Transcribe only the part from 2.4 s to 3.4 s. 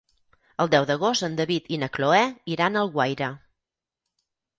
iran a Alguaire.